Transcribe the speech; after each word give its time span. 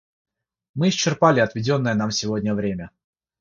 Мы 0.73 0.89
исчерпали 0.89 1.41
отведенное 1.41 1.93
нам 1.93 2.09
сегодня 2.09 2.55
время. 2.55 2.89